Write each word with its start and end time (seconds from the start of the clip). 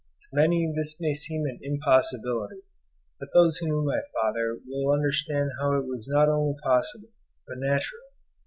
To 0.23 0.27
many 0.33 0.73
this 0.75 0.95
may 0.99 1.13
seem 1.13 1.45
an 1.45 1.59
impossibility; 1.61 2.63
but 3.19 3.29
those 3.35 3.57
who 3.57 3.67
knew 3.67 3.83
my 3.85 3.99
father 4.19 4.57
will 4.65 4.91
understand 4.93 5.51
how 5.61 5.77
it 5.77 5.85
was 5.85 6.07
not 6.09 6.27
only 6.27 6.55
possible, 6.63 7.09
but 7.45 7.59
natural. 7.59 8.01